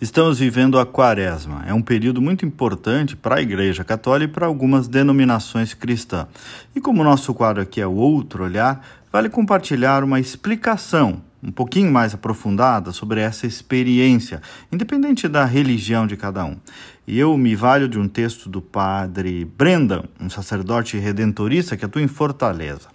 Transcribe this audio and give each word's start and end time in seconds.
Estamos 0.00 0.38
vivendo 0.38 0.78
a 0.78 0.86
Quaresma. 0.86 1.64
É 1.66 1.74
um 1.74 1.82
período 1.82 2.22
muito 2.22 2.46
importante 2.46 3.16
para 3.16 3.38
a 3.38 3.42
Igreja 3.42 3.82
Católica 3.82 4.30
e 4.30 4.32
para 4.32 4.46
algumas 4.46 4.86
denominações 4.86 5.74
cristãs. 5.74 6.28
E 6.72 6.80
como 6.80 7.00
o 7.00 7.04
nosso 7.04 7.34
quadro 7.34 7.60
aqui 7.60 7.80
é 7.80 7.86
o 7.86 7.94
Outro 7.94 8.44
Olhar, 8.44 8.80
vale 9.12 9.28
compartilhar 9.28 10.04
uma 10.04 10.20
explicação 10.20 11.20
um 11.42 11.50
pouquinho 11.50 11.90
mais 11.90 12.14
aprofundada 12.14 12.92
sobre 12.92 13.20
essa 13.20 13.44
experiência, 13.44 14.40
independente 14.70 15.26
da 15.26 15.44
religião 15.44 16.06
de 16.06 16.16
cada 16.16 16.44
um. 16.44 16.56
E 17.04 17.18
eu 17.18 17.36
me 17.36 17.56
valho 17.56 17.88
de 17.88 17.98
um 17.98 18.06
texto 18.06 18.48
do 18.48 18.62
padre 18.62 19.44
Brendan, 19.44 20.04
um 20.20 20.30
sacerdote 20.30 20.96
redentorista 20.96 21.76
que 21.76 21.84
atua 21.84 22.02
em 22.02 22.08
Fortaleza. 22.08 22.88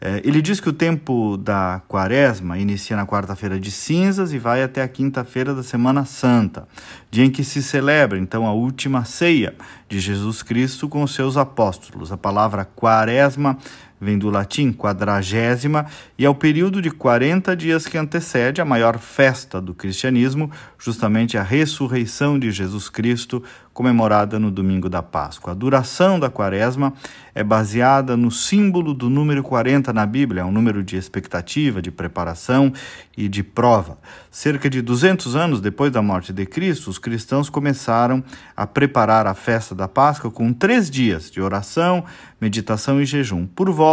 É, 0.00 0.22
ele 0.24 0.40
diz 0.40 0.60
que 0.60 0.68
o 0.68 0.72
tempo 0.72 1.36
da 1.36 1.82
quaresma 1.88 2.56
inicia 2.56 2.96
na 2.96 3.04
quarta-feira 3.04 3.58
de 3.58 3.70
cinzas 3.70 4.32
e 4.32 4.38
vai 4.38 4.62
até 4.62 4.80
a 4.80 4.88
quinta-feira 4.88 5.52
da 5.52 5.62
Semana 5.62 6.04
Santa, 6.04 6.68
dia 7.10 7.24
em 7.24 7.30
que 7.30 7.42
se 7.42 7.60
celebra 7.60 8.16
então 8.16 8.46
a 8.46 8.52
última 8.52 9.04
ceia 9.04 9.56
de 9.88 9.98
Jesus 9.98 10.42
Cristo 10.42 10.88
com 10.88 11.02
os 11.02 11.14
seus 11.14 11.36
apóstolos. 11.36 12.12
A 12.12 12.16
palavra 12.16 12.64
quaresma 12.64 13.58
vem 14.00 14.18
do 14.18 14.30
latim 14.30 14.72
quadragésima 14.72 15.86
e 16.16 16.24
é 16.24 16.30
o 16.30 16.34
período 16.34 16.80
de 16.80 16.90
40 16.90 17.56
dias 17.56 17.86
que 17.86 17.98
antecede 17.98 18.60
a 18.60 18.64
maior 18.64 18.98
festa 18.98 19.60
do 19.60 19.74
cristianismo, 19.74 20.50
justamente 20.78 21.36
a 21.36 21.42
ressurreição 21.42 22.38
de 22.38 22.50
Jesus 22.50 22.88
Cristo, 22.88 23.42
comemorada 23.72 24.40
no 24.40 24.50
domingo 24.50 24.88
da 24.88 25.02
Páscoa. 25.02 25.52
A 25.52 25.54
duração 25.54 26.18
da 26.18 26.28
quaresma 26.28 26.92
é 27.32 27.44
baseada 27.44 28.16
no 28.16 28.28
símbolo 28.28 28.92
do 28.92 29.08
número 29.08 29.40
40 29.40 29.92
na 29.92 30.04
Bíblia, 30.04 30.42
é 30.42 30.44
um 30.44 30.50
número 30.50 30.82
de 30.82 30.96
expectativa, 30.96 31.80
de 31.80 31.92
preparação 31.92 32.72
e 33.16 33.28
de 33.28 33.44
prova. 33.44 33.96
Cerca 34.32 34.68
de 34.68 34.82
200 34.82 35.36
anos 35.36 35.60
depois 35.60 35.92
da 35.92 36.02
morte 36.02 36.32
de 36.32 36.44
Cristo, 36.44 36.90
os 36.90 36.98
cristãos 36.98 37.48
começaram 37.48 38.24
a 38.56 38.66
preparar 38.66 39.28
a 39.28 39.34
festa 39.34 39.76
da 39.76 39.86
Páscoa 39.86 40.28
com 40.28 40.52
três 40.52 40.90
dias 40.90 41.30
de 41.30 41.40
oração, 41.40 42.04
meditação 42.40 43.00
e 43.00 43.06
jejum. 43.06 43.46
Por 43.46 43.70
volta 43.70 43.87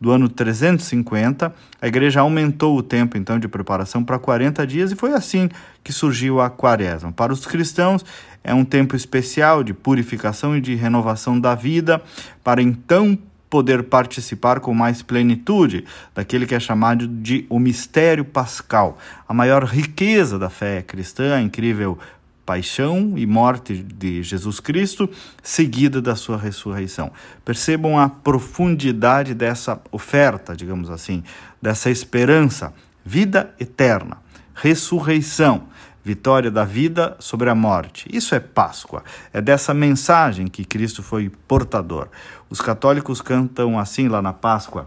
do 0.00 0.10
ano 0.10 0.28
350, 0.28 1.52
a 1.80 1.86
igreja 1.86 2.20
aumentou 2.20 2.76
o 2.76 2.82
tempo 2.82 3.16
então 3.16 3.38
de 3.38 3.48
preparação 3.48 4.04
para 4.04 4.18
40 4.18 4.66
dias 4.66 4.92
e 4.92 4.96
foi 4.96 5.12
assim 5.12 5.48
que 5.82 5.92
surgiu 5.92 6.40
a 6.40 6.50
quaresma. 6.50 7.12
Para 7.12 7.32
os 7.32 7.46
cristãos, 7.46 8.04
é 8.44 8.52
um 8.52 8.64
tempo 8.64 8.96
especial 8.96 9.62
de 9.62 9.72
purificação 9.72 10.56
e 10.56 10.60
de 10.60 10.74
renovação 10.74 11.38
da 11.38 11.54
vida, 11.54 12.02
para 12.42 12.62
então 12.62 13.18
poder 13.48 13.82
participar 13.82 14.60
com 14.60 14.72
mais 14.72 15.02
plenitude 15.02 15.84
daquele 16.14 16.46
que 16.46 16.54
é 16.54 16.60
chamado 16.60 17.06
de 17.06 17.44
o 17.50 17.58
mistério 17.58 18.24
pascal, 18.24 18.96
a 19.28 19.34
maior 19.34 19.64
riqueza 19.64 20.38
da 20.38 20.48
fé 20.48 20.80
cristã, 20.80 21.36
a 21.36 21.42
incrível 21.42 21.98
paixão 22.44 23.14
e 23.16 23.26
morte 23.26 23.76
de 23.76 24.22
Jesus 24.22 24.60
Cristo, 24.60 25.08
seguida 25.42 26.02
da 26.02 26.16
sua 26.16 26.36
ressurreição. 26.36 27.10
Percebam 27.44 27.98
a 27.98 28.08
profundidade 28.08 29.34
dessa 29.34 29.80
oferta, 29.90 30.56
digamos 30.56 30.90
assim, 30.90 31.22
dessa 31.60 31.90
esperança, 31.90 32.72
vida 33.04 33.54
eterna, 33.58 34.18
ressurreição 34.54 35.68
vitória 36.04 36.50
da 36.50 36.64
vida 36.64 37.16
sobre 37.18 37.48
a 37.48 37.54
morte. 37.54 38.08
Isso 38.12 38.34
é 38.34 38.40
Páscoa. 38.40 39.04
É 39.32 39.40
dessa 39.40 39.72
mensagem 39.72 40.48
que 40.48 40.64
Cristo 40.64 41.02
foi 41.02 41.30
portador. 41.46 42.08
Os 42.50 42.60
católicos 42.60 43.20
cantam 43.20 43.78
assim 43.78 44.08
lá 44.08 44.20
na 44.20 44.32
Páscoa: 44.32 44.86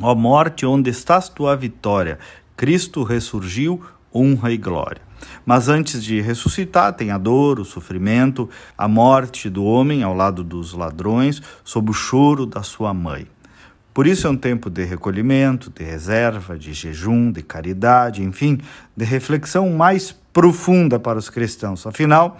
Ó 0.00 0.12
oh 0.12 0.14
morte, 0.14 0.66
onde 0.66 0.90
estás 0.90 1.28
tua 1.28 1.56
vitória? 1.56 2.18
Cristo 2.56 3.02
ressurgiu, 3.02 3.82
honra 4.14 4.52
e 4.52 4.56
glória. 4.56 5.02
Mas 5.44 5.68
antes 5.68 6.02
de 6.02 6.20
ressuscitar, 6.20 6.92
tem 6.92 7.10
a 7.10 7.18
dor, 7.18 7.58
o 7.58 7.64
sofrimento, 7.64 8.48
a 8.76 8.86
morte 8.86 9.48
do 9.50 9.64
homem 9.64 10.02
ao 10.02 10.14
lado 10.14 10.44
dos 10.44 10.72
ladrões, 10.72 11.42
sob 11.62 11.90
o 11.90 11.94
choro 11.94 12.46
da 12.46 12.62
sua 12.62 12.92
mãe. 12.94 13.26
Por 13.92 14.06
isso 14.06 14.26
é 14.26 14.30
um 14.30 14.36
tempo 14.36 14.68
de 14.68 14.84
recolhimento, 14.84 15.70
de 15.70 15.84
reserva, 15.84 16.58
de 16.58 16.72
jejum, 16.72 17.30
de 17.30 17.42
caridade, 17.42 18.22
enfim, 18.22 18.58
de 18.96 19.04
reflexão 19.04 19.70
mais 19.70 20.10
profunda 20.32 20.98
para 20.98 21.18
os 21.18 21.30
cristãos. 21.30 21.86
Afinal, 21.86 22.38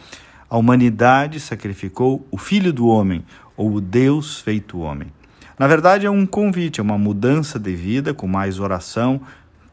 a 0.50 0.58
humanidade 0.58 1.38
sacrificou 1.38 2.26
o 2.30 2.36
Filho 2.36 2.72
do 2.72 2.88
Homem, 2.88 3.24
ou 3.56 3.74
o 3.74 3.80
Deus 3.80 4.40
feito 4.40 4.80
homem. 4.80 5.12
Na 5.56 5.68
verdade, 5.68 6.06
é 6.06 6.10
um 6.10 6.26
convite, 6.26 6.80
é 6.80 6.82
uma 6.82 6.98
mudança 6.98 7.58
de 7.58 7.74
vida 7.74 8.12
com 8.12 8.26
mais 8.26 8.58
oração, 8.58 9.20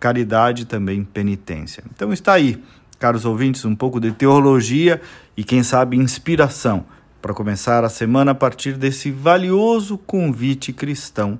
caridade 0.01 0.65
também 0.65 1.03
penitência. 1.03 1.83
Então 1.95 2.11
está 2.11 2.33
aí, 2.33 2.59
caros 2.99 3.23
ouvintes, 3.23 3.63
um 3.63 3.75
pouco 3.75 3.99
de 3.99 4.11
teologia 4.11 4.99
e, 5.37 5.43
quem 5.43 5.61
sabe, 5.61 5.95
inspiração 5.95 6.83
para 7.21 7.35
começar 7.35 7.83
a 7.83 7.89
semana 7.89 8.31
a 8.31 8.35
partir 8.35 8.73
desse 8.73 9.11
valioso 9.11 9.99
convite 9.99 10.73
cristão 10.73 11.39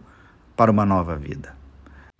para 0.55 0.69
uma 0.69 0.85
nova 0.85 1.17
vida. 1.17 1.59